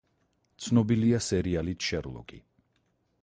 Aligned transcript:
ცნობილია 0.67 1.19
სერიალით 1.27 1.87
„შერლოკი“. 1.91 2.43